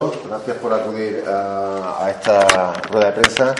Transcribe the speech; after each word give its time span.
Gracias 0.00 0.58
por 0.58 0.72
acudir 0.72 1.24
a, 1.26 2.08
esta 2.08 2.72
rueda 2.88 3.06
de 3.06 3.12
prensa. 3.20 3.52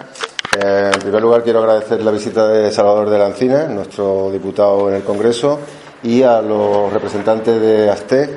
Eh, 0.56 0.92
en 0.94 1.00
primer 1.00 1.20
lugar, 1.20 1.42
quiero 1.42 1.58
agradecer 1.58 2.00
la 2.00 2.12
visita 2.12 2.46
de 2.46 2.70
Salvador 2.70 3.10
de 3.10 3.18
la 3.18 3.66
nuestro 3.66 4.30
diputado 4.30 4.88
en 4.88 4.94
el 4.94 5.02
Congreso, 5.02 5.58
y 6.04 6.22
a 6.22 6.40
los 6.40 6.92
representantes 6.92 7.60
de 7.60 7.90
ASTE. 7.90 8.30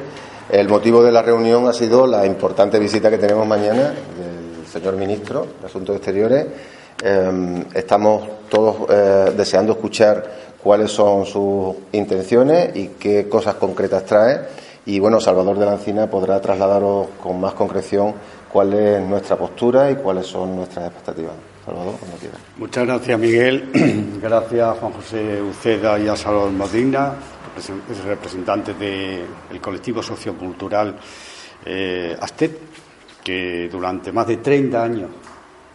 El 0.50 0.68
motivo 0.68 1.04
de 1.04 1.12
la 1.12 1.22
reunión 1.22 1.68
ha 1.68 1.74
sido 1.74 2.08
la 2.08 2.26
importante 2.26 2.80
visita 2.80 3.12
que 3.12 3.20
tenemos 3.20 3.46
mañana 3.46 3.94
del 3.94 4.66
señor 4.66 4.96
ministro 4.96 5.46
de 5.62 5.68
Asuntos 5.68 5.96
Exteriores. 5.96 6.48
Eh, 7.04 7.66
estamos 7.76 8.24
todos 8.50 8.78
eh, 8.90 9.32
deseando 9.38 9.74
escuchar 9.74 10.24
cuáles 10.64 10.92
son 10.92 11.28
sus 11.28 11.76
intenciones 11.92 12.76
y 12.76 12.88
qué 12.98 13.30
cosas 13.30 13.54
concretas 13.56 14.06
trae 14.06 14.40
y 14.86 15.00
bueno, 15.00 15.20
Salvador 15.20 15.60
de 15.60 15.66
la 15.66 15.74
Encina 15.74 16.10
podrá 16.10 16.42
trasladaros 16.42 17.10
con 17.22 17.40
más 17.40 17.54
concreción 17.54 18.16
cuál 18.52 18.74
es 18.74 19.02
nuestra 19.02 19.38
postura 19.38 19.92
y 19.92 19.96
cuáles 19.96 20.26
son 20.26 20.56
nuestras 20.56 20.88
expectativas. 20.88 21.34
Salvador, 21.64 21.96
cuando 22.00 22.18
quiera. 22.18 22.36
Muchas 22.58 22.88
gracias, 22.88 23.20
Miguel. 23.20 24.20
gracias, 24.22 24.78
Juan 24.80 24.94
José 24.94 25.42
Uceda 25.42 26.00
y 26.00 26.08
a 26.08 26.16
Salvador 26.16 26.52
Modina, 26.52 27.14
representantes 28.06 28.78
del 28.80 29.62
colectivo 29.62 30.02
sociocultural 30.02 30.98
eh, 31.64 32.18
que 33.24 33.70
durante 33.72 34.12
más 34.12 34.26
de 34.26 34.38
30 34.38 34.84
años, 34.84 35.10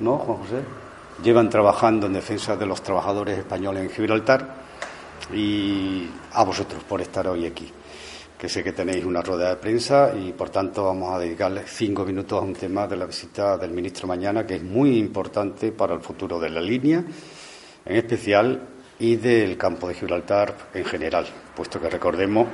¿no, 0.00 0.18
Juan 0.18 0.38
José? 0.38 0.56
Llevan 1.22 1.48
trabajando 1.48 2.08
en 2.08 2.14
defensa 2.14 2.56
de 2.56 2.66
los 2.66 2.82
trabajadores 2.82 3.38
españoles 3.38 3.84
en 3.84 3.90
Gibraltar 3.90 4.66
y 5.32 6.10
a 6.32 6.44
vosotros 6.44 6.82
por 6.82 7.00
estar 7.00 7.28
hoy 7.28 7.46
aquí 7.46 7.72
que 8.38 8.48
sé 8.48 8.62
que 8.62 8.72
tenéis 8.72 9.04
una 9.04 9.22
rueda 9.22 9.50
de 9.50 9.56
prensa 9.56 10.12
y, 10.14 10.32
por 10.32 10.50
tanto, 10.50 10.84
vamos 10.84 11.14
a 11.14 11.18
dedicarle 11.18 11.62
cinco 11.66 12.04
minutos 12.04 12.40
a 12.40 12.44
un 12.44 12.54
tema 12.54 12.86
de 12.86 12.96
la 12.96 13.06
visita 13.06 13.56
del 13.56 13.70
ministro 13.70 14.06
mañana, 14.06 14.46
que 14.46 14.56
es 14.56 14.62
muy 14.62 14.98
importante 14.98 15.72
para 15.72 15.94
el 15.94 16.00
futuro 16.00 16.38
de 16.38 16.50
la 16.50 16.60
línea, 16.60 17.02
en 17.84 17.96
especial, 17.96 18.68
y 18.98 19.16
del 19.16 19.56
campo 19.56 19.88
de 19.88 19.94
Gibraltar 19.94 20.54
en 20.74 20.84
general, 20.84 21.26
puesto 21.54 21.80
que 21.80 21.90
recordemos 21.90 22.48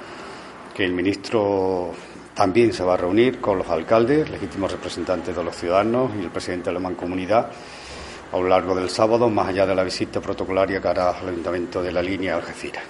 que 0.74 0.84
el 0.84 0.92
ministro 0.92 1.92
también 2.34 2.72
se 2.72 2.82
va 2.82 2.94
a 2.94 2.96
reunir 2.96 3.40
con 3.40 3.58
los 3.58 3.68
alcaldes, 3.68 4.28
legítimos 4.30 4.72
representantes 4.72 5.36
de 5.36 5.44
los 5.44 5.54
ciudadanos 5.54 6.10
y 6.18 6.24
el 6.24 6.30
presidente 6.30 6.70
de 6.70 6.74
la 6.74 6.80
Mancomunidad 6.80 7.50
a 8.32 8.36
lo 8.38 8.48
largo 8.48 8.74
del 8.74 8.88
sábado, 8.88 9.28
más 9.28 9.48
allá 9.48 9.66
de 9.66 9.74
la 9.74 9.84
visita 9.84 10.20
protocolaria 10.20 10.80
que 10.80 10.88
hará 10.88 11.10
al 11.10 11.28
Ayuntamiento 11.28 11.82
de 11.82 11.92
la 11.92 12.02
línea 12.02 12.36
Algeciras. 12.36 12.82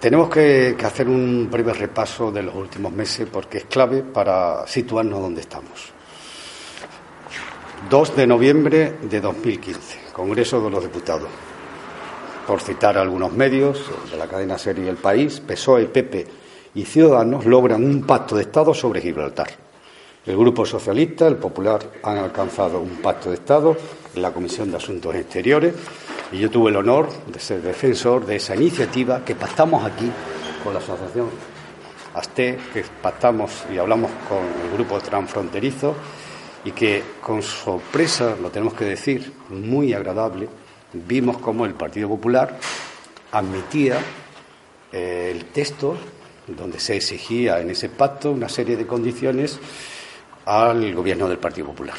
Tenemos 0.00 0.30
que, 0.30 0.76
hacer 0.84 1.08
un 1.08 1.48
breve 1.50 1.72
repaso 1.72 2.30
de 2.30 2.44
los 2.44 2.54
últimos 2.54 2.92
meses 2.92 3.28
porque 3.32 3.58
es 3.58 3.64
clave 3.64 4.02
para 4.02 4.64
situarnos 4.64 5.20
donde 5.20 5.40
estamos. 5.40 5.92
2 7.90 8.16
de 8.16 8.26
noviembre 8.26 8.94
de 9.02 9.20
2015, 9.20 10.12
Congreso 10.12 10.60
de 10.60 10.70
los 10.70 10.84
Diputados. 10.84 11.28
Por 12.46 12.60
citar 12.60 12.96
algunos 12.96 13.32
medios 13.32 13.90
de 14.10 14.16
la 14.16 14.28
cadena 14.28 14.56
serie 14.56 14.88
El 14.88 14.98
País, 14.98 15.40
PSOE, 15.40 15.86
PP 15.86 16.26
y 16.76 16.84
Ciudadanos 16.84 17.44
logran 17.44 17.82
un 17.82 18.02
pacto 18.04 18.36
de 18.36 18.42
Estado 18.42 18.72
sobre 18.74 19.00
Gibraltar. 19.00 19.48
El 20.24 20.36
Grupo 20.36 20.64
Socialista, 20.64 21.26
el 21.26 21.36
Popular, 21.36 21.80
han 22.04 22.18
alcanzado 22.18 22.80
un 22.80 23.02
pacto 23.02 23.30
de 23.30 23.36
Estado 23.36 23.76
en 24.14 24.22
la 24.22 24.30
Comisión 24.30 24.70
de 24.70 24.76
Asuntos 24.76 25.14
Exteriores 25.16 25.74
y 26.32 26.38
yo 26.38 26.50
tuve 26.50 26.70
el 26.70 26.76
honor 26.76 27.08
de 27.26 27.40
ser 27.40 27.62
defensor 27.62 28.26
de 28.26 28.36
esa 28.36 28.54
iniciativa 28.54 29.24
que 29.24 29.34
pactamos 29.34 29.84
aquí 29.84 30.10
con 30.62 30.74
la 30.74 30.80
Asociación 30.80 31.30
ASTE, 32.14 32.58
que 32.72 32.84
pactamos 33.02 33.64
y 33.72 33.78
hablamos 33.78 34.10
con 34.28 34.38
el 34.38 34.72
grupo 34.72 35.00
transfronterizo 35.00 35.94
y 36.64 36.72
que 36.72 37.02
con 37.20 37.42
sorpresa, 37.42 38.36
lo 38.40 38.50
tenemos 38.50 38.74
que 38.74 38.84
decir, 38.84 39.32
muy 39.50 39.92
agradable, 39.94 40.48
vimos 40.92 41.38
como 41.38 41.64
el 41.64 41.74
Partido 41.74 42.08
Popular 42.08 42.58
admitía 43.32 43.98
eh, 44.92 45.32
el 45.34 45.46
texto 45.46 45.96
donde 46.46 46.80
se 46.80 46.96
exigía 46.96 47.60
en 47.60 47.70
ese 47.70 47.88
pacto 47.88 48.32
una 48.32 48.48
serie 48.48 48.76
de 48.76 48.86
condiciones 48.86 49.58
al 50.46 50.94
gobierno 50.94 51.28
del 51.28 51.38
Partido 51.38 51.68
Popular. 51.68 51.96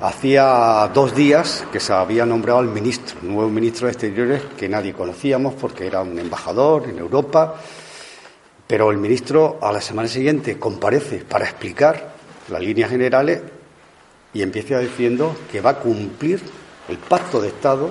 Hacía 0.00 0.90
dos 0.92 1.14
días 1.14 1.64
que 1.72 1.78
se 1.78 1.92
había 1.92 2.26
nombrado 2.26 2.58
al 2.58 2.66
ministro, 2.66 3.16
nuevo 3.22 3.48
ministro 3.48 3.86
de 3.86 3.92
Exteriores 3.92 4.42
que 4.56 4.68
nadie 4.68 4.92
conocíamos 4.92 5.54
porque 5.54 5.86
era 5.86 6.02
un 6.02 6.18
embajador 6.18 6.88
en 6.88 6.98
Europa, 6.98 7.54
pero 8.66 8.90
el 8.90 8.98
ministro 8.98 9.58
a 9.62 9.70
la 9.70 9.80
semana 9.80 10.08
siguiente 10.08 10.58
comparece 10.58 11.18
para 11.18 11.44
explicar 11.44 12.12
las 12.48 12.60
líneas 12.60 12.90
generales 12.90 13.42
y 14.32 14.42
empieza 14.42 14.80
diciendo 14.80 15.36
que 15.50 15.60
va 15.60 15.70
a 15.70 15.78
cumplir 15.78 16.42
el 16.88 16.98
pacto 16.98 17.40
de 17.40 17.48
Estado 17.48 17.88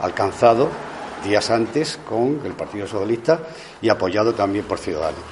alcanzado 0.00 0.68
días 1.24 1.50
antes 1.50 2.00
con 2.08 2.40
el 2.44 2.52
Partido 2.52 2.88
Socialista 2.88 3.40
y 3.80 3.88
apoyado 3.88 4.34
también 4.34 4.64
por 4.64 4.78
Ciudadanos. 4.78 5.22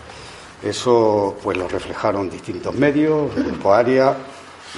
Eso 0.62 1.36
pues 1.42 1.58
lo 1.58 1.66
reflejaron 1.66 2.30
distintos 2.30 2.74
medios, 2.74 3.36
el 3.36 3.44
Grupo 3.44 3.74
Área, 3.74 4.16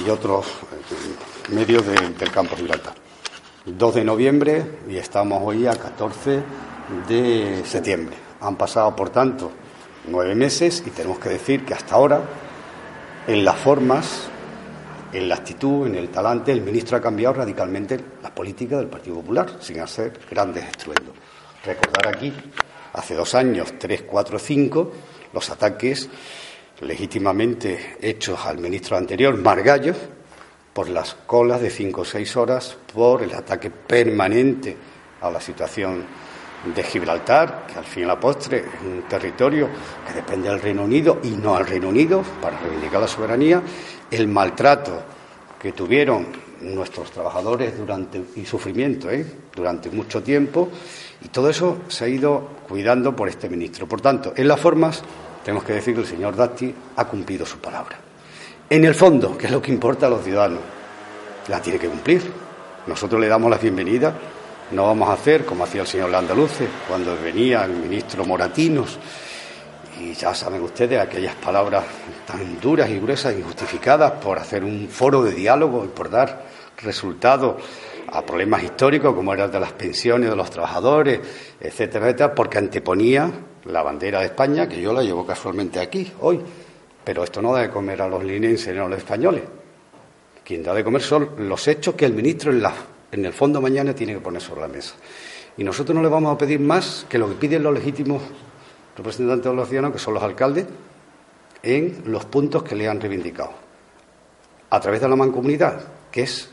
y 0.05 0.09
otros 0.09 0.47
eh, 0.47 1.53
medios 1.53 1.85
del 1.87 2.31
campo 2.31 2.57
Gibraltar. 2.57 2.95
2 3.65 3.95
de 3.95 4.05
noviembre 4.05 4.65
y 4.89 4.97
estamos 4.97 5.41
hoy 5.45 5.67
a 5.67 5.77
14 5.77 6.43
de 7.09 7.63
septiembre. 7.65 8.17
Han 8.41 8.57
pasado, 8.57 8.95
por 8.97 9.11
tanto, 9.11 9.53
nueve 10.09 10.35
meses 10.35 10.83
y 10.85 10.91
tenemos 10.91 11.19
que 11.19 11.29
decir 11.29 11.65
que 11.65 11.75
hasta 11.75 11.95
ahora, 11.95 12.21
en 13.27 13.45
las 13.45 13.57
formas, 13.57 14.29
en 15.13 15.29
la 15.29 15.37
actitud, 15.37 15.87
en 15.87 15.95
el 15.95 16.09
talante, 16.09 16.51
el 16.51 16.63
ministro 16.63 16.97
ha 16.97 17.01
cambiado 17.01 17.35
radicalmente 17.35 18.01
la 18.23 18.35
política 18.35 18.79
del 18.79 18.89
Partido 18.89 19.17
Popular, 19.17 19.59
sin 19.61 19.79
hacer 19.79 20.19
grandes 20.29 20.65
estruendos. 20.65 21.15
Recordar 21.65 22.09
aquí, 22.09 22.33
hace 22.95 23.15
dos 23.15 23.35
años, 23.35 23.75
tres, 23.79 24.03
cuatro, 24.03 24.39
cinco, 24.39 24.91
los 25.33 25.49
ataques 25.51 26.09
legítimamente 26.83 27.97
hechos 28.01 28.45
al 28.45 28.59
ministro 28.59 28.97
anterior, 28.97 29.37
Margallo, 29.37 29.95
por 30.73 30.89
las 30.89 31.15
colas 31.15 31.61
de 31.61 31.71
cinco 31.71 32.03
o 32.03 32.05
seis 32.05 32.37
horas, 32.37 32.77
por 32.93 33.23
el 33.23 33.33
ataque 33.35 33.71
permanente 33.71 34.77
a 35.21 35.31
la 35.31 35.41
situación 35.41 36.05
de 36.75 36.83
Gibraltar, 36.83 37.67
que 37.67 37.79
al 37.79 37.85
fin 37.85 38.05
y 38.05 38.07
la 38.07 38.19
postre 38.19 38.59
es 38.59 38.83
un 38.85 39.03
territorio 39.09 39.69
que 40.07 40.15
depende 40.15 40.49
del 40.49 40.61
Reino 40.61 40.85
Unido 40.85 41.21
y 41.23 41.31
no 41.31 41.57
al 41.57 41.67
Reino 41.67 41.89
Unido 41.89 42.23
para 42.41 42.59
reivindicar 42.59 43.01
la 43.01 43.09
soberanía, 43.09 43.63
el 44.11 44.29
maltrato 44.29 45.03
que 45.61 45.73
tuvieron 45.73 46.27
nuestros 46.61 47.11
trabajadores 47.11 47.77
durante 47.77 48.23
y 48.37 48.45
sufrimiento 48.45 49.11
¿eh? 49.11 49.27
durante 49.55 49.91
mucho 49.91 50.23
tiempo 50.23 50.71
y 51.25 51.29
todo 51.29 51.51
eso 51.51 51.79
se 51.89 52.05
ha 52.05 52.09
ido 52.09 52.49
cuidando 52.69 53.15
por 53.15 53.29
este 53.29 53.49
ministro. 53.49 53.89
Por 53.89 54.01
tanto, 54.01 54.33
en 54.37 54.47
las 54.47 54.61
formas 54.61 55.03
tenemos 55.45 55.65
que 55.65 55.75
decir 55.75 55.95
que 55.95 56.01
el 56.01 56.07
señor 56.07 56.37
Dati 56.37 56.75
ha 56.97 57.05
cumplido 57.07 57.45
su 57.45 57.59
palabra. 57.59 57.99
En 58.71 58.85
el 58.85 58.95
fondo, 58.95 59.37
que 59.37 59.47
es 59.47 59.53
lo 59.53 59.61
que 59.61 59.73
importa 59.73 60.07
a 60.07 60.11
los 60.11 60.25
ciudadanos, 60.25 60.61
la 61.49 61.61
tiene 61.61 61.79
que 61.79 61.89
cumplir. 61.89 62.23
Nosotros 62.87 63.21
le 63.21 63.29
damos 63.29 63.51
la 63.51 63.59
bienvenida. 63.59 64.15
No 64.71 64.87
vamos 64.87 65.09
a 65.09 65.15
hacer 65.15 65.45
como 65.45 65.65
hacía 65.65 65.83
el 65.83 65.87
señor 65.87 66.11
Landaluce 66.11 66.67
cuando 66.89 67.17
venía 67.21 67.65
el 67.65 67.73
ministro 67.73 68.25
Moratinos. 68.25 68.99
Y 70.01 70.15
ya 70.15 70.35
saben 70.35 70.63
ustedes 70.63 70.99
aquellas 70.99 71.35
palabras 71.35 71.85
tan 72.27 72.59
duras 72.61 72.89
y 72.89 72.99
gruesas, 72.99 73.35
injustificadas, 73.37 74.13
por 74.13 74.39
hacer 74.39 74.65
un 74.65 74.89
foro 74.89 75.23
de 75.23 75.33
diálogo 75.33 75.85
y 75.85 75.89
por 75.89 76.09
dar 76.09 76.45
resultados 76.79 77.63
a 78.11 78.23
problemas 78.23 78.63
históricos 78.63 79.15
como 79.15 79.35
era 79.35 79.45
el 79.45 79.51
de 79.53 79.61
las 79.61 79.73
pensiones 79.73 80.31
de 80.31 80.37
los 80.37 80.51
trabajadores, 80.51 81.21
etcétera, 81.61 82.07
etcétera, 82.07 82.35
porque 82.35 82.59
anteponía 82.59 83.31
la 83.65 83.83
bandera 83.83 84.21
de 84.21 84.27
España, 84.27 84.69
que 84.69 84.81
yo 84.81 84.93
la 84.93 85.03
llevo 85.03 85.27
casualmente 85.27 85.81
aquí 85.81 86.11
hoy. 86.21 86.41
Pero 87.05 87.25
esto 87.25 87.43
no 87.43 87.53
da 87.53 87.63
de 87.63 87.71
comer 87.71 88.03
a 88.03 88.09
los 88.09 88.23
linenses 88.23 88.73
ni 88.75 88.81
a 88.81 88.87
los 88.87 88.99
españoles. 88.99 89.43
Quien 90.45 90.63
da 90.63 90.75
de 90.75 90.85
comer 90.85 91.03
son 91.03 91.49
los 91.49 91.67
hechos 91.69 91.95
que 91.95 92.05
el 92.05 92.15
ministro 92.15 92.51
en, 92.51 92.63
la, 92.63 92.73
en 93.11 93.25
el 93.25 93.33
fondo 93.33 93.61
mañana 93.61 93.95
tiene 93.95 94.15
que 94.15 94.21
poner 94.21 94.41
sobre 94.41 94.63
la 94.63 94.69
mesa. 94.69 94.95
Y 95.57 95.65
nosotros 95.65 95.95
no 95.95 96.03
le 96.03 96.09
vamos 96.09 96.35
a 96.35 96.39
pedir 96.39 96.61
más 96.61 97.07
que 97.09 97.19
lo 97.19 97.29
que 97.29 97.35
piden 97.35 97.63
los 97.63 97.75
legítimos 97.75 98.23
representantes 98.97 99.51
de 99.51 99.57
los 99.57 99.69
ciudadanos, 99.69 99.97
que 99.97 100.03
son 100.03 100.15
los 100.15 100.23
alcaldes, 100.23 100.67
en 101.63 102.03
los 102.07 102.25
puntos 102.25 102.63
que 102.63 102.75
le 102.75 102.89
han 102.89 103.01
reivindicado. 103.01 103.53
a 104.71 104.81
través 104.81 105.03
de 105.03 105.09
la 105.09 105.17
mancomunidad, 105.17 105.83
que 106.11 106.23
es 106.23 106.49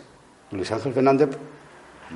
Luis 0.51 0.69
Ángel 0.71 0.93
Fernández 0.93 1.29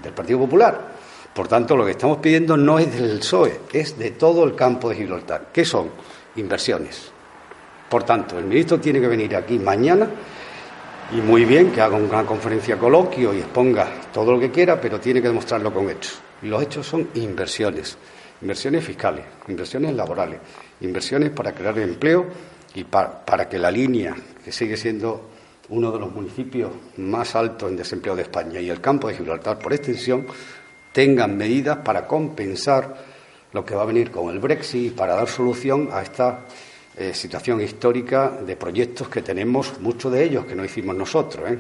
del 0.01 0.13
Partido 0.13 0.39
Popular. 0.39 0.92
Por 1.33 1.47
tanto, 1.47 1.75
lo 1.75 1.85
que 1.85 1.91
estamos 1.91 2.19
pidiendo 2.19 2.55
no 2.55 2.77
es 2.77 2.93
del 2.93 3.19
PSOE, 3.19 3.61
es 3.71 3.97
de 3.97 4.11
todo 4.11 4.43
el 4.43 4.55
campo 4.55 4.89
de 4.89 4.95
Gibraltar. 4.95 5.49
¿Qué 5.51 5.65
son? 5.65 5.89
Inversiones. 6.35 7.11
Por 7.89 8.03
tanto, 8.03 8.37
el 8.37 8.45
ministro 8.45 8.79
tiene 8.79 8.99
que 8.99 9.07
venir 9.07 9.35
aquí 9.35 9.57
mañana 9.57 10.09
y 11.11 11.17
muy 11.17 11.45
bien 11.45 11.71
que 11.71 11.81
haga 11.81 11.97
una 11.97 12.25
conferencia 12.25 12.77
coloquio 12.77 13.33
y 13.33 13.39
exponga 13.39 13.87
todo 14.11 14.31
lo 14.31 14.39
que 14.39 14.51
quiera, 14.51 14.79
pero 14.79 14.99
tiene 14.99 15.21
que 15.21 15.27
demostrarlo 15.27 15.73
con 15.73 15.89
hechos. 15.89 16.19
Y 16.41 16.47
los 16.47 16.61
hechos 16.61 16.87
son 16.87 17.09
inversiones, 17.15 17.97
inversiones 18.41 18.83
fiscales, 18.83 19.25
inversiones 19.47 19.93
laborales, 19.93 20.39
inversiones 20.81 21.31
para 21.31 21.53
crear 21.53 21.77
empleo 21.79 22.27
y 22.75 22.83
para, 22.83 23.47
que 23.49 23.59
la 23.59 23.69
línea, 23.69 24.15
que 24.43 24.51
sigue 24.51 24.77
siendo 24.77 25.29
uno 25.69 25.91
de 25.91 25.99
los 25.99 26.11
municipios 26.11 26.71
más 26.97 27.35
altos 27.35 27.69
en 27.69 27.77
desempleo 27.77 28.15
de 28.15 28.23
España 28.23 28.59
y 28.59 28.69
el 28.69 28.81
campo 28.81 29.07
de 29.07 29.15
Gibraltar 29.15 29.59
por 29.59 29.73
extensión, 29.73 30.25
tengan 30.93 31.35
medidas 31.35 31.77
para 31.77 32.07
compensar 32.07 32.95
lo 33.51 33.65
que 33.65 33.75
va 33.75 33.81
a 33.81 33.85
venir 33.85 34.11
con 34.11 34.33
el 34.33 34.39
Brexit 34.39 34.95
para 34.95 35.15
dar 35.15 35.27
solución 35.27 35.89
a 35.91 36.01
esta 36.01 36.45
eh, 36.95 37.13
situación 37.13 37.59
histórica 37.59 38.29
de 38.29 38.55
proyectos 38.55 39.09
que 39.09 39.21
tenemos, 39.21 39.79
muchos 39.79 40.11
de 40.11 40.23
ellos 40.23 40.45
que 40.45 40.55
no 40.55 40.63
hicimos 40.63 40.95
nosotros, 40.95 41.51
¿eh? 41.51 41.59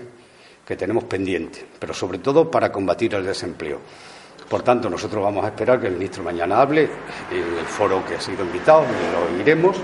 que 0.65 0.75
tenemos 0.75 1.03
pendientes, 1.05 1.65
pero 1.77 1.93
sobre 1.93 2.19
todo 2.19 2.49
para 2.49 2.71
combatir 2.71 3.13
el 3.15 3.25
desempleo. 3.25 3.79
Por 4.47 4.61
tanto, 4.61 4.89
nosotros 4.89 5.23
vamos 5.23 5.43
a 5.43 5.47
esperar 5.47 5.81
que 5.81 5.87
el 5.87 5.93
ministro 5.93 6.23
mañana 6.23 6.61
hable 6.61 6.83
en 7.31 7.57
el 7.57 7.65
foro 7.65 8.05
que 8.05 8.15
ha 8.15 8.21
sido 8.21 8.43
invitado, 8.43 8.83
y 8.83 9.11
lo 9.11 9.37
oiremos. 9.37 9.77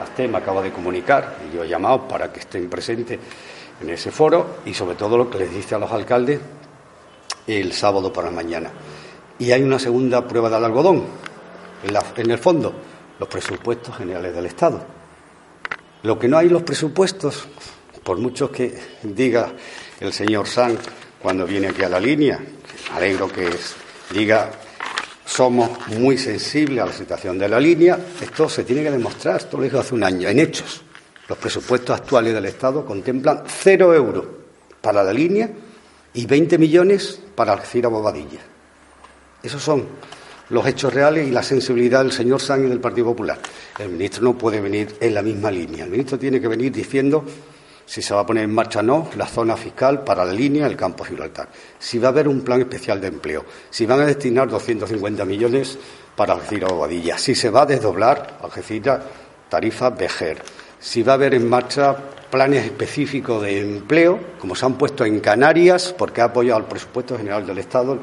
Hasta 0.00 0.26
me 0.26 0.38
acaba 0.38 0.60
de 0.62 0.72
comunicar 0.72 1.36
y 1.48 1.54
yo 1.54 1.62
he 1.62 1.68
llamado 1.68 2.08
para 2.08 2.32
que 2.32 2.40
estén 2.40 2.68
presentes 2.68 3.20
en 3.80 3.90
ese 3.90 4.10
foro 4.10 4.58
y 4.66 4.74
sobre 4.74 4.96
todo 4.96 5.16
lo 5.16 5.30
que 5.30 5.38
les 5.38 5.52
dice 5.52 5.76
a 5.76 5.78
los 5.78 5.92
alcaldes 5.92 6.40
el 7.46 7.72
sábado 7.72 8.12
para 8.12 8.30
mañana. 8.30 8.70
Y 9.38 9.52
hay 9.52 9.62
una 9.62 9.78
segunda 9.78 10.26
prueba 10.26 10.48
del 10.48 10.64
algodón, 10.64 11.04
en, 12.16 12.30
el 12.30 12.38
fondo, 12.38 12.72
los 13.18 13.28
presupuestos 13.28 13.96
generales 13.96 14.34
del 14.34 14.46
Estado. 14.46 14.84
Lo 16.02 16.18
que 16.18 16.28
no 16.28 16.38
hay 16.38 16.48
los 16.48 16.62
presupuestos, 16.62 17.46
por 18.02 18.18
mucho 18.18 18.50
que 18.50 18.78
diga 19.02 19.52
el 20.00 20.12
señor 20.12 20.46
Sanz 20.46 20.80
cuando 21.20 21.46
viene 21.46 21.68
aquí 21.68 21.82
a 21.82 21.88
la 21.88 22.00
línea, 22.00 22.40
alegro 22.94 23.28
que 23.28 23.48
diga 24.12 24.50
somos 25.24 25.70
muy 25.88 26.18
sensibles 26.18 26.82
a 26.82 26.86
la 26.86 26.92
situación 26.92 27.38
de 27.38 27.48
la 27.48 27.58
línea, 27.58 27.98
esto 28.20 28.48
se 28.48 28.64
tiene 28.64 28.82
que 28.82 28.90
demostrar, 28.90 29.36
esto 29.36 29.56
lo 29.56 29.62
dijo 29.62 29.78
hace 29.78 29.94
un 29.94 30.04
año, 30.04 30.28
en 30.28 30.40
hechos. 30.40 30.82
Los 31.28 31.38
presupuestos 31.38 31.98
actuales 31.98 32.34
del 32.34 32.44
Estado 32.44 32.84
contemplan 32.84 33.44
cero 33.46 33.94
euros 33.94 34.26
para 34.80 35.02
la 35.02 35.12
línea 35.12 35.48
y 36.12 36.26
20 36.26 36.58
millones 36.58 37.21
para 37.34 37.52
Algeciras 37.52 37.90
Bobadilla. 37.90 38.40
Esos 39.42 39.62
son 39.62 39.86
los 40.50 40.66
hechos 40.66 40.92
reales 40.92 41.26
y 41.26 41.30
la 41.30 41.42
sensibilidad 41.42 42.02
del 42.02 42.12
señor 42.12 42.40
Sánchez 42.40 42.70
del 42.70 42.80
Partido 42.80 43.06
Popular. 43.06 43.38
El 43.78 43.88
ministro 43.88 44.22
no 44.22 44.36
puede 44.36 44.60
venir 44.60 44.96
en 45.00 45.14
la 45.14 45.22
misma 45.22 45.50
línea. 45.50 45.84
El 45.84 45.90
ministro 45.90 46.18
tiene 46.18 46.40
que 46.40 46.48
venir 46.48 46.70
diciendo 46.70 47.24
si 47.86 48.00
se 48.00 48.14
va 48.14 48.20
a 48.20 48.26
poner 48.26 48.44
en 48.44 48.54
marcha 48.54 48.80
o 48.80 48.82
no 48.82 49.10
la 49.16 49.26
zona 49.26 49.56
fiscal 49.56 50.04
para 50.04 50.24
la 50.24 50.32
línea 50.32 50.64
del 50.64 50.76
campo 50.76 51.04
Gibraltar, 51.04 51.48
si 51.78 51.98
va 51.98 52.08
a 52.08 52.10
haber 52.10 52.28
un 52.28 52.42
plan 52.42 52.60
especial 52.60 53.00
de 53.00 53.08
empleo, 53.08 53.44
si 53.70 53.86
van 53.86 54.00
a 54.00 54.06
destinar 54.06 54.48
250 54.48 55.24
millones 55.24 55.78
para 56.16 56.34
Algeciras 56.34 56.70
Bobadilla, 56.70 57.18
si 57.18 57.34
se 57.34 57.50
va 57.50 57.62
a 57.62 57.66
desdoblar 57.66 58.38
Algeciras 58.42 59.00
tarifa 59.48 59.90
Bejer, 59.90 60.42
si 60.82 61.04
va 61.04 61.12
a 61.12 61.14
haber 61.14 61.34
en 61.34 61.48
marcha 61.48 61.96
planes 62.28 62.64
específicos 62.64 63.40
de 63.40 63.60
empleo, 63.60 64.18
como 64.40 64.56
se 64.56 64.66
han 64.66 64.76
puesto 64.76 65.04
en 65.04 65.20
Canarias, 65.20 65.94
porque 65.96 66.20
ha 66.20 66.24
apoyado 66.24 66.58
el 66.58 66.66
presupuesto 66.66 67.16
general 67.16 67.46
del 67.46 67.58
Estado, 67.58 67.98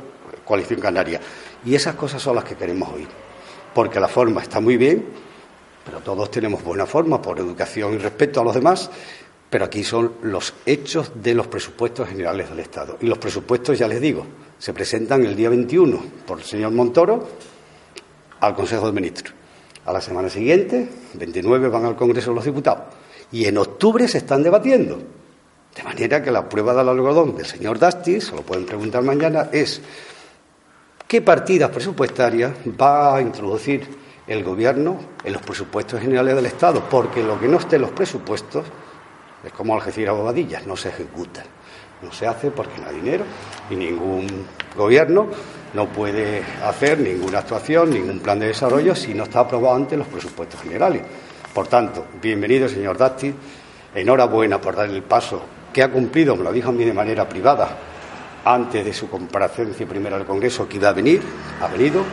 Coalición 0.45 0.79
Canaria. 0.79 1.19
Y 1.65 1.75
esas 1.75 1.95
cosas 1.95 2.21
son 2.21 2.35
las 2.35 2.45
que 2.45 2.55
queremos 2.55 2.89
oír, 2.93 3.07
porque 3.73 3.99
la 3.99 4.07
forma 4.07 4.41
está 4.41 4.61
muy 4.61 4.77
bien, 4.77 5.05
pero 5.83 5.99
todos 5.99 6.31
tenemos 6.31 6.63
buena 6.63 6.85
forma 6.85 7.21
por 7.21 7.37
educación 7.37 7.95
y 7.95 7.97
respeto 7.97 8.39
a 8.39 8.45
los 8.45 8.55
demás, 8.55 8.89
pero 9.49 9.65
aquí 9.65 9.83
son 9.83 10.13
los 10.21 10.53
hechos 10.65 11.11
de 11.15 11.33
los 11.33 11.47
presupuestos 11.47 12.07
generales 12.07 12.49
del 12.49 12.59
Estado. 12.59 12.97
Y 13.01 13.07
los 13.07 13.17
presupuestos, 13.17 13.77
ya 13.77 13.89
les 13.89 13.99
digo, 13.99 14.25
se 14.57 14.73
presentan 14.73 15.25
el 15.25 15.35
día 15.35 15.49
21 15.49 16.01
por 16.25 16.37
el 16.39 16.45
señor 16.45 16.71
Montoro 16.71 17.27
al 18.39 18.55
Consejo 18.55 18.85
de 18.85 18.93
Ministros. 18.93 19.38
A 19.85 19.93
la 19.93 20.01
semana 20.01 20.29
siguiente, 20.29 20.87
29, 21.13 21.69
van 21.69 21.85
al 21.85 21.95
Congreso 21.95 22.33
los 22.33 22.45
Diputados 22.45 22.83
y 23.31 23.45
en 23.45 23.57
octubre 23.57 24.07
se 24.07 24.19
están 24.19 24.43
debatiendo. 24.43 24.99
De 25.75 25.83
manera 25.83 26.21
que 26.21 26.31
la 26.31 26.49
prueba 26.49 26.73
del 26.73 26.89
algodón 26.89 27.35
del 27.35 27.45
señor 27.45 27.79
Dasti, 27.79 28.19
se 28.19 28.35
lo 28.35 28.41
pueden 28.41 28.65
preguntar 28.65 29.03
mañana, 29.03 29.49
es 29.51 29.81
qué 31.07 31.21
partidas 31.21 31.69
presupuestarias 31.69 32.53
va 32.79 33.15
a 33.15 33.21
introducir 33.21 33.87
el 34.27 34.43
Gobierno 34.43 34.99
en 35.23 35.33
los 35.33 35.41
presupuestos 35.41 36.01
generales 36.01 36.35
del 36.35 36.45
Estado, 36.45 36.83
porque 36.89 37.23
lo 37.23 37.39
que 37.39 37.47
no 37.47 37.57
esté 37.57 37.77
en 37.77 37.83
los 37.83 37.91
presupuestos 37.91 38.65
es 39.43 39.51
como 39.53 39.73
Algeciras 39.73 40.15
Bobadillas, 40.15 40.67
no 40.67 40.75
se 40.75 40.89
ejecuta. 40.89 41.43
No 42.01 42.13
se 42.13 42.27
hace 42.27 42.49
porque 42.49 42.79
no 42.79 42.87
hay 42.87 42.95
dinero 42.95 43.25
y 43.69 43.75
ningún 43.75 44.27
gobierno 44.77 45.27
no 45.73 45.87
puede 45.87 46.43
hacer 46.63 46.99
ninguna 46.99 47.39
actuación, 47.39 47.91
ningún 47.91 48.19
plan 48.19 48.39
de 48.39 48.47
desarrollo 48.47 48.95
si 48.95 49.13
no 49.13 49.23
está 49.23 49.41
aprobado 49.41 49.75
ante 49.75 49.97
los 49.97 50.07
presupuestos 50.07 50.61
generales. 50.61 51.01
Por 51.53 51.67
tanto, 51.67 52.05
bienvenido, 52.21 52.67
señor 52.67 52.97
Dasti. 52.97 53.33
Enhorabuena 53.95 54.61
por 54.61 54.75
dar 54.75 54.89
el 54.89 55.01
paso 55.03 55.41
que 55.73 55.83
ha 55.83 55.91
cumplido, 55.91 56.35
me 56.35 56.43
lo 56.43 56.51
dijo 56.51 56.69
a 56.69 56.71
mí 56.71 56.85
de 56.85 56.93
manera 56.93 57.27
privada, 57.27 57.69
antes 58.45 58.85
de 58.85 58.93
su 58.93 59.09
comparecencia 59.09 59.87
primera 59.87 60.15
al 60.15 60.25
Congreso, 60.25 60.67
que 60.67 60.77
iba 60.77 60.89
a 60.89 60.93
venir, 60.93 61.21
ha 61.61 61.67
venido, 61.67 62.03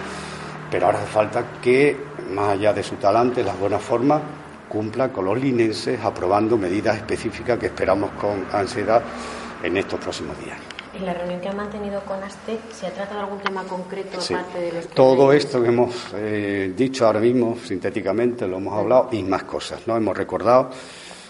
pero 0.71 0.87
ahora 0.87 0.99
hace 0.99 1.09
falta 1.09 1.45
que, 1.63 1.97
más 2.31 2.51
allá 2.51 2.73
de 2.73 2.83
su 2.83 2.97
talante, 2.97 3.43
las 3.43 3.59
buenas 3.59 3.83
formas, 3.83 4.23
cumpla 4.69 5.11
con 5.11 5.25
los 5.27 5.41
linenses 5.41 6.03
aprobando 6.03 6.59
medidas 6.59 6.97
específicas 6.97 7.59
que 7.59 7.67
esperamos 7.67 8.11
con 8.21 8.47
ansiedad 8.53 9.03
en 9.63 9.77
estos 9.77 10.01
próximos 10.01 10.39
días. 10.41 10.76
En 10.97 11.05
la 11.05 11.13
reunión 11.13 11.41
que 11.43 11.49
ha 11.51 11.53
mantenido 11.53 12.01
con 12.05 12.23
ASTE, 12.23 12.59
¿se 12.73 12.87
ha 12.87 12.91
tratado 12.91 13.21
algún 13.21 13.39
tema 13.41 13.65
concreto 13.65 14.19
aparte 14.19 14.59
de 14.59 14.73
los 14.73 14.89
Todo 14.89 15.31
esto 15.31 15.63
que 15.63 15.69
hemos 15.69 15.95
eh, 16.15 16.73
dicho 16.75 17.07
ahora 17.07 17.21
mismo, 17.21 17.55
sintéticamente, 17.63 18.49
lo 18.49 18.57
hemos 18.57 18.73
hablado 18.73 19.11
y 19.13 19.23
más 19.23 19.43
cosas. 19.43 19.87
¿no? 19.87 19.95
Hemos 19.95 20.17
recordado 20.17 20.71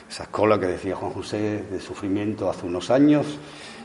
esa 0.08 0.22
escuela 0.22 0.60
que 0.60 0.66
decía 0.66 0.94
Juan 0.94 1.10
José 1.10 1.64
de 1.68 1.80
sufrimiento 1.80 2.48
hace 2.48 2.64
unos 2.64 2.92
años, 2.92 3.26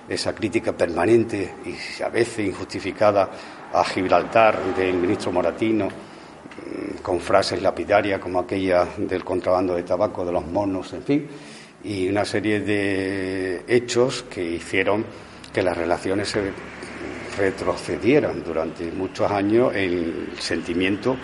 esa 0.08 0.36
crítica 0.36 0.72
permanente 0.72 1.56
y 1.65 2.03
a 2.03 2.10
veces 2.10 2.46
injustificada 2.46 3.32
a 3.74 3.84
Gibraltar 3.84 4.75
del 4.75 4.94
ministro 4.94 5.32
Moratino, 5.32 5.88
mm, 5.88 7.01
con 7.01 7.20
frases 7.20 7.60
lapidarias 7.60 8.20
como 8.20 8.39
aquella 8.39 8.88
del 8.98 9.24
contrabando 9.24 9.74
de 9.74 9.82
tabaco, 9.82 10.24
de 10.24 10.32
los 10.32 10.46
monos, 10.46 10.94
en 10.94 11.01
fin, 11.01 11.27
y 11.84 12.08
una 12.08 12.24
serie 12.24 12.60
de 12.60 13.63
hechos 13.67 14.25
que 14.29 14.44
hicieron 14.44 15.31
que 15.53 15.62
las 15.62 15.77
relaciones 15.77 16.29
se 16.29 16.51
retrocedieran 17.38 18.43
durante 18.43 18.91
muchos 18.91 19.29
años 19.31 19.74
el 19.75 20.31
sentimiento 20.39 21.15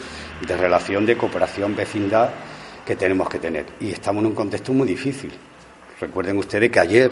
de 0.46 0.58
relación 0.58 1.06
de 1.06 1.18
cooperación 1.18 1.76
vecindad 1.76 2.30
que 2.86 2.96
tenemos 2.96 3.28
que 3.30 3.40
tener. 3.40 3.66
Y 3.80 3.92
estamos 3.92 4.22
en 4.22 4.28
un 4.28 4.36
contexto 4.36 4.74
muy 4.74 4.88
difícil. 4.88 5.32
Recuerden 6.00 6.38
ustedes 6.38 6.72
que 6.72 6.80
ayer, 6.80 7.12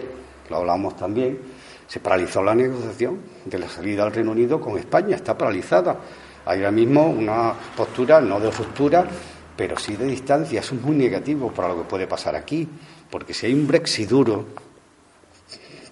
lo 0.49 0.57
hablamos 0.57 0.95
también, 0.95 1.37
se 1.87 1.99
paralizó 1.99 2.41
la 2.41 2.55
negociación 2.55 3.19
de 3.45 3.59
la 3.59 3.69
salida 3.69 4.03
al 4.03 4.13
Reino 4.13 4.31
Unido 4.31 4.59
con 4.59 4.77
España. 4.77 5.15
Está 5.15 5.37
paralizada. 5.37 5.97
Hay 6.45 6.59
ahora 6.59 6.71
mismo 6.71 7.07
una 7.07 7.53
postura, 7.75 8.21
no 8.21 8.39
de 8.39 8.51
ruptura, 8.51 9.05
pero 9.55 9.77
sí 9.77 9.95
de 9.95 10.05
distancia. 10.05 10.59
Eso 10.59 10.75
es 10.75 10.81
muy 10.81 10.95
negativo 10.95 11.51
para 11.51 11.69
lo 11.69 11.77
que 11.77 11.89
puede 11.89 12.07
pasar 12.07 12.35
aquí. 12.35 12.67
Porque 13.09 13.33
si 13.33 13.47
hay 13.47 13.53
un 13.53 13.67
Brexit 13.67 14.09
duro, 14.09 14.45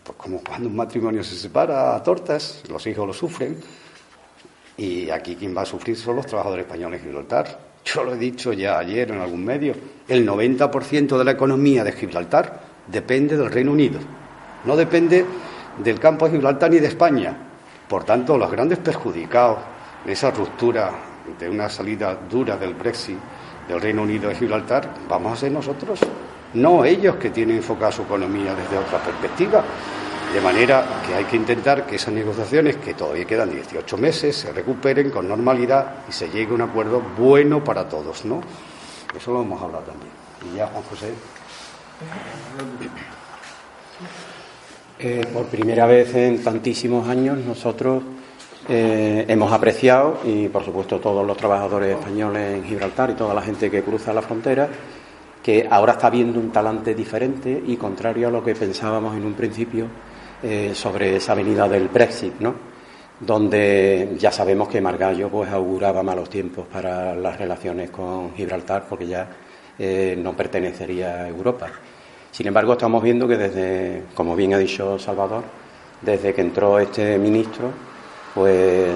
pues 0.03 0.17
como 0.17 0.41
cuando 0.43 0.67
un 0.69 0.75
matrimonio 0.75 1.23
se 1.23 1.35
separa 1.35 1.95
a 1.95 2.03
tortas, 2.03 2.63
los 2.69 2.85
hijos 2.87 3.07
lo 3.07 3.13
sufren, 3.13 3.57
y 4.77 5.09
aquí 5.09 5.35
quien 5.35 5.55
va 5.55 5.61
a 5.61 5.65
sufrir 5.65 5.95
son 5.95 6.17
los 6.17 6.25
trabajadores 6.25 6.65
españoles 6.65 7.01
de 7.01 7.07
Gibraltar. 7.07 7.59
Yo 7.85 8.03
lo 8.03 8.13
he 8.13 8.17
dicho 8.17 8.53
ya 8.53 8.79
ayer 8.79 9.11
en 9.11 9.19
algún 9.19 9.43
medio, 9.43 9.75
el 10.07 10.27
90% 10.27 11.17
de 11.17 11.23
la 11.23 11.31
economía 11.31 11.83
de 11.83 11.91
Gibraltar 11.91 12.61
depende 12.87 13.37
del 13.37 13.51
Reino 13.51 13.71
Unido, 13.71 13.99
no 14.65 14.75
depende 14.75 15.25
del 15.83 15.99
campo 15.99 16.25
de 16.25 16.31
Gibraltar 16.31 16.69
ni 16.71 16.79
de 16.79 16.87
España. 16.87 17.35
Por 17.87 18.03
tanto, 18.03 18.37
los 18.37 18.49
grandes 18.51 18.79
perjudicados 18.79 19.59
de 20.05 20.13
esa 20.13 20.31
ruptura, 20.31 20.91
de 21.39 21.49
una 21.49 21.69
salida 21.69 22.17
dura 22.29 22.57
del 22.57 22.73
Brexit 22.73 23.17
del 23.67 23.79
Reino 23.79 24.03
Unido 24.03 24.29
de 24.29 24.35
Gibraltar, 24.35 24.89
vamos 25.07 25.33
a 25.33 25.35
ser 25.35 25.51
nosotros 25.51 25.99
no 26.53 26.85
ellos 26.85 27.15
que 27.15 27.29
tienen 27.29 27.57
enfocada 27.57 27.91
su 27.91 28.03
economía 28.03 28.53
desde 28.55 28.77
otra 28.77 28.99
perspectiva. 28.99 29.63
De 30.33 30.41
manera 30.41 31.01
que 31.05 31.13
hay 31.13 31.25
que 31.25 31.35
intentar 31.35 31.85
que 31.85 31.97
esas 31.97 32.13
negociaciones, 32.13 32.77
que 32.77 32.95
todavía 32.95 33.25
quedan 33.25 33.51
18 33.51 33.97
meses, 33.97 34.35
se 34.35 34.51
recuperen 34.51 35.11
con 35.11 35.27
normalidad 35.27 35.97
y 36.09 36.11
se 36.11 36.27
llegue 36.29 36.51
a 36.51 36.55
un 36.55 36.61
acuerdo 36.61 37.01
bueno 37.17 37.63
para 37.63 37.87
todos, 37.87 38.25
¿no? 38.25 38.41
Eso 39.15 39.31
lo 39.31 39.41
hemos 39.43 39.61
hablado 39.61 39.83
también. 39.83 40.11
Y 40.51 40.57
ya, 40.57 40.67
Juan 40.67 40.83
José. 40.83 41.13
Eh, 44.99 45.27
por 45.31 45.45
primera 45.45 45.85
vez 45.85 46.15
en 46.15 46.43
tantísimos 46.43 47.07
años 47.09 47.37
nosotros 47.39 48.03
eh, 48.69 49.25
hemos 49.27 49.51
apreciado, 49.51 50.19
y 50.23 50.47
por 50.47 50.63
supuesto 50.63 50.99
todos 50.99 51.27
los 51.27 51.35
trabajadores 51.35 51.97
españoles 51.97 52.55
en 52.55 52.63
Gibraltar 52.63 53.09
y 53.09 53.13
toda 53.13 53.33
la 53.33 53.41
gente 53.41 53.69
que 53.69 53.83
cruza 53.83 54.13
la 54.13 54.21
frontera, 54.21 54.69
que 55.43 55.67
ahora 55.69 55.93
está 55.93 56.09
viendo 56.09 56.39
un 56.39 56.51
talante 56.51 56.95
diferente 56.95 57.61
y 57.67 57.75
contrario 57.75 58.29
a 58.29 58.31
lo 58.31 58.43
que 58.43 58.55
pensábamos 58.55 59.15
en 59.15 59.25
un 59.25 59.33
principio 59.33 59.87
eh, 60.41 60.71
sobre 60.73 61.17
esa 61.17 61.33
avenida 61.33 61.67
del 61.67 61.89
Brexit, 61.89 62.39
¿no? 62.39 62.73
donde 63.19 64.15
ya 64.17 64.31
sabemos 64.31 64.67
que 64.67 64.81
Margallo 64.81 65.29
pues 65.29 65.49
auguraba 65.51 66.03
malos 66.03 66.29
tiempos 66.29 66.65
para 66.71 67.15
las 67.15 67.37
relaciones 67.37 67.89
con 67.89 68.33
Gibraltar 68.33 68.85
porque 68.89 69.07
ya 69.07 69.27
eh, 69.77 70.15
no 70.17 70.33
pertenecería 70.35 71.23
a 71.23 71.27
Europa. 71.27 71.69
Sin 72.31 72.47
embargo, 72.47 72.73
estamos 72.73 73.03
viendo 73.03 73.27
que 73.27 73.37
desde, 73.37 74.03
como 74.15 74.35
bien 74.35 74.53
ha 74.53 74.57
dicho 74.57 74.97
Salvador, 74.97 75.43
desde 76.01 76.33
que 76.33 76.41
entró 76.41 76.79
este 76.79 77.17
ministro, 77.17 77.71
pues 78.33 78.89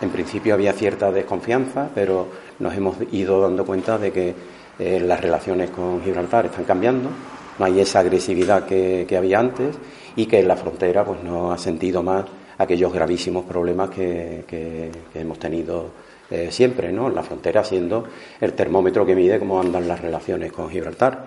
en 0.00 0.10
principio 0.10 0.54
había 0.54 0.72
cierta 0.72 1.12
desconfianza, 1.12 1.88
pero 1.94 2.26
nos 2.58 2.74
hemos 2.74 2.96
ido 3.12 3.40
dando 3.40 3.64
cuenta 3.64 3.96
de 3.96 4.12
que 4.12 4.34
eh, 4.78 5.00
las 5.00 5.20
relaciones 5.20 5.70
con 5.70 6.02
Gibraltar 6.02 6.46
están 6.46 6.64
cambiando, 6.64 7.10
no 7.58 7.64
hay 7.64 7.80
esa 7.80 8.00
agresividad 8.00 8.66
que, 8.66 9.06
había 9.16 9.38
antes 9.38 9.76
y 10.16 10.26
que 10.26 10.40
en 10.40 10.48
la 10.48 10.56
frontera 10.56 11.04
pues 11.04 11.22
no 11.22 11.52
ha 11.52 11.58
sentido 11.58 12.02
más 12.02 12.24
aquellos 12.58 12.92
gravísimos 12.92 13.44
problemas 13.44 13.90
que, 13.90 14.90
hemos 15.14 15.38
tenido 15.38 15.90
eh, 16.30 16.48
siempre, 16.50 16.90
¿no? 16.90 17.08
La 17.10 17.22
frontera 17.22 17.62
siendo 17.62 18.04
el 18.40 18.54
termómetro 18.54 19.04
que 19.06 19.14
mide 19.14 19.38
cómo 19.38 19.60
andan 19.60 19.86
las 19.86 20.00
relaciones 20.00 20.50
con 20.50 20.70
Gibraltar. 20.70 21.26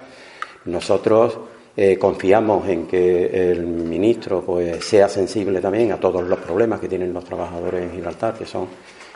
Nosotros 0.65 1.37
eh, 1.75 1.97
confiamos 1.97 2.67
en 2.67 2.87
que 2.87 3.51
el 3.51 3.65
ministro 3.65 4.41
pues, 4.41 4.83
sea 4.83 5.07
sensible 5.07 5.61
también 5.61 5.91
a 5.91 5.99
todos 5.99 6.23
los 6.27 6.39
problemas 6.39 6.79
que 6.79 6.89
tienen 6.89 7.13
los 7.13 7.23
trabajadores 7.23 7.83
en 7.83 7.91
Gibraltar, 7.91 8.33
que 8.33 8.45
son 8.45 8.67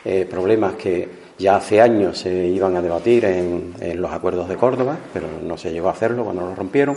eh, 0.04 0.26
problemas 0.28 0.74
que 0.74 1.08
ya 1.38 1.56
hace 1.56 1.80
años 1.80 2.18
se 2.18 2.46
iban 2.46 2.76
a 2.76 2.82
debatir 2.82 3.24
en, 3.24 3.74
los 4.00 4.12
acuerdos 4.12 4.48
de 4.48 4.56
Córdoba, 4.56 4.98
pero 5.12 5.26
no 5.42 5.56
se 5.56 5.72
llegó 5.72 5.88
a 5.88 5.92
hacerlo 5.92 6.24
cuando 6.24 6.42
lo 6.42 6.54
rompieron, 6.54 6.96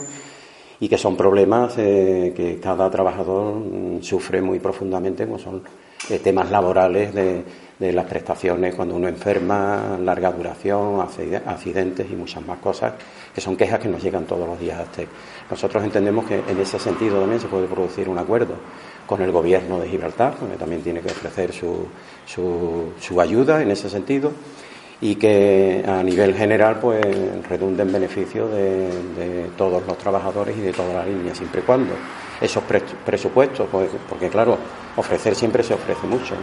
y 0.79 0.89
que 0.89 0.97
son 0.97 1.15
problemas 1.15 1.75
eh, 1.77 2.33
que 2.35 2.59
cada 2.59 2.89
trabajador 2.89 3.55
mm, 3.55 4.03
sufre 4.03 4.41
muy 4.41 4.59
profundamente, 4.59 5.25
como 5.25 5.39
son 5.39 5.63
temas 6.21 6.51
laborales 6.51 7.15
de, 7.15 7.43
de 7.79 7.91
las 7.91 8.05
prestaciones 8.05 8.73
cuando 8.73 8.95
uno 8.95 9.07
enferma, 9.07 9.97
larga 10.01 10.31
duración, 10.31 11.01
accidentes 11.01 12.07
y 12.09 12.15
muchas 12.15 12.45
más 12.45 12.59
cosas, 12.59 12.93
que 13.33 13.41
son 13.41 13.57
quejas 13.57 13.79
que 13.79 13.89
nos 13.89 14.01
llegan 14.01 14.25
todos 14.25 14.47
los 14.47 14.59
días 14.59 14.79
a 14.79 14.83
este. 14.83 15.07
Nosotros 15.49 15.83
entendemos 15.83 16.25
que 16.25 16.41
en 16.47 16.59
ese 16.59 16.79
sentido 16.79 17.19
también 17.19 17.41
se 17.41 17.47
puede 17.47 17.67
producir 17.67 18.07
un 18.07 18.17
acuerdo 18.17 18.55
con 19.05 19.21
el 19.21 19.31
gobierno 19.31 19.79
de 19.79 19.87
Gibraltar, 19.87 20.35
que 20.35 20.57
también 20.57 20.81
tiene 20.81 21.01
que 21.01 21.11
ofrecer 21.11 21.51
su, 21.53 21.87
su, 22.25 23.21
ayuda 23.21 23.61
en 23.61 23.71
ese 23.71 23.89
sentido 23.89 24.31
y 25.01 25.15
que 25.15 25.83
a 25.85 26.01
nivel 26.01 26.33
general 26.33 26.79
pues 26.79 27.03
redunde 27.47 27.83
en 27.83 27.91
beneficio 27.91 28.47
de, 28.47 28.87
de 29.17 29.49
todos 29.57 29.85
los 29.85 29.97
trabajadores 29.97 30.57
y 30.57 30.61
de 30.61 30.73
toda 30.73 30.93
la 30.93 31.05
línea, 31.05 31.35
siempre 31.35 31.61
y 31.61 31.63
cuando 31.63 31.93
esos 32.41 32.63
presupuestos, 33.05 33.67
pues, 33.71 33.89
porque 34.09 34.29
claro, 34.29 34.57
ofrecer 34.97 35.35
siempre 35.35 35.63
se 35.63 35.73
ofrece 35.73 36.05
mucho. 36.07 36.35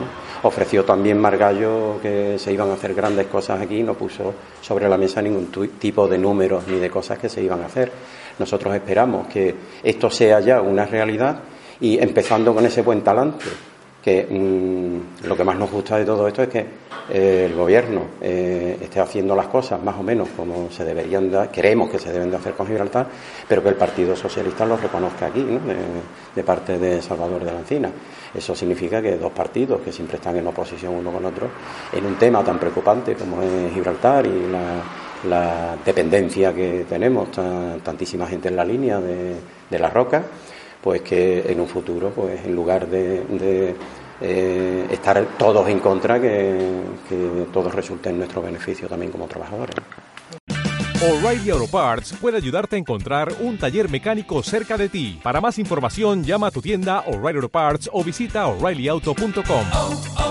Ofreció 0.43 0.85
también 0.85 1.19
Margallo 1.19 1.99
que 2.01 2.39
se 2.39 2.53
iban 2.53 2.71
a 2.71 2.75
hacer 2.75 2.95
grandes 2.95 3.27
cosas 3.27 3.61
aquí, 3.61 3.83
no 3.83 3.95
puso 3.95 4.35
sobre 4.61 4.89
la 4.89 4.97
mesa 4.97 5.21
ningún 5.21 5.49
tipo 5.79 6.09
de 6.09 6.19
números 6.19 6.65
ni 6.67 6.79
de 6.79 6.91
cosas 6.91 7.19
que 7.19 7.29
se 7.29 7.43
iban 7.43 7.63
a 7.63 7.67
hacer. 7.67 7.93
Nosotros 8.39 8.75
esperamos 8.75 9.27
que 9.27 9.55
esto 9.83 10.11
sea 10.11 10.41
ya 10.41 10.61
una 10.61 10.87
realidad 10.87 11.41
y 11.83 11.99
empezando 11.99 12.55
con 12.55 12.65
ese 12.65 12.81
buen 12.83 13.03
talante 13.03 13.45
que 14.03 14.27
mm, 14.29 15.27
lo 15.27 15.37
que 15.37 15.45
más 15.45 15.57
nos 15.57 15.71
gusta 15.71 15.99
de 15.99 16.05
todo 16.05 16.27
esto 16.27 16.43
es 16.43 16.49
que 16.49 16.67
eh, 17.11 17.47
el 17.47 17.55
gobierno 17.57 18.03
eh, 18.21 18.79
esté 18.81 19.01
haciendo 19.01 19.35
las 19.35 19.49
cosas 19.49 19.83
más 19.83 19.97
o 19.97 20.03
menos 20.03 20.29
como 20.37 20.71
se 20.71 20.85
deberían, 20.85 21.49
queremos 21.53 21.91
que 21.91 21.99
se 21.99 22.13
deben 22.13 22.31
de 22.31 22.37
hacer 22.37 22.55
con 22.55 22.67
Gibraltar, 22.69 23.07
pero 23.49 23.63
que 23.63 23.69
el 23.69 23.75
Partido 23.75 24.15
Socialista 24.15 24.65
lo 24.65 24.77
reconozca 24.77 25.27
aquí, 25.27 25.45
de, 26.35 26.45
parte 26.45 26.79
de 26.79 27.03
Salvador 27.03 27.45
de 27.45 27.53
la 27.53 27.59
Encina. 27.59 27.91
Eso 28.33 28.55
significa 28.55 29.03
que 29.03 29.17
dos 29.19 29.33
partidos 29.33 29.81
que 29.81 29.93
siempre 29.93 30.17
están 30.17 30.37
en 30.37 30.47
oposición 30.47 30.95
uno 30.95 31.11
con 31.11 31.25
otro, 31.25 31.49
en 31.93 32.07
un 32.07 32.15
tema 32.15 32.45
tan 32.45 32.59
preocupante 32.59 33.15
como 33.15 33.43
es 33.43 33.73
Gibraltar 33.75 34.27
y 34.27 34.49
la, 35.29 35.77
dependencia 35.85 36.53
que 36.53 36.85
tenemos, 36.89 37.29
tantísima 37.85 38.27
gente 38.27 38.49
en 38.49 38.57
la 38.57 38.65
línea 38.65 39.01
de, 39.01 39.37
de 39.71 39.79
la 39.79 39.89
roca, 39.89 40.25
pues 40.83 41.03
que 41.03 41.51
en 41.51 41.61
un 41.61 41.69
futuro, 41.69 42.11
pues 42.11 42.45
en 42.45 42.55
lugar 42.55 42.89
de, 42.89 43.75
eh, 44.21 44.87
estar 44.91 45.25
todos 45.39 45.69
en 45.69 45.79
contra, 45.79 46.21
que, 46.21 46.59
que 47.09 47.47
todos 47.53 47.75
resulte 47.75 48.11
en 48.11 48.19
nuestro 48.19 48.43
beneficio 48.43 48.89
también 48.89 49.13
como 49.13 49.27
trabajadores. 49.27 49.77
O'Reilly 51.03 51.51
Auto 51.51 51.67
Parts 51.67 52.15
puede 52.21 52.37
ayudarte 52.37 52.77
a 52.77 52.79
encontrar 52.79 53.33
un 53.41 53.59
taller 53.59 53.91
mecánico 53.91 54.41
cerca 54.45 54.79
de 54.79 54.89
ti. 54.89 55.19
Para 55.21 55.41
más 55.41 55.59
información, 55.59 56.23
llama 56.23 56.47
a 56.47 56.51
tu 56.53 56.63
tienda 56.63 57.01
O'Reilly 57.01 57.39
Auto 57.39 57.49
Parts 57.49 57.91
o 57.93 58.05
visita 58.05 58.47
oreillyauto.com. 58.47 60.22